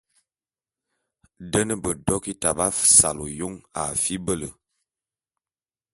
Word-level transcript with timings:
Den 1.53 1.69
bedokita 1.83 2.49
b'asal 2.57 3.17
ôyôn 3.25 3.55
a 3.81 3.83
fibele. 4.01 4.49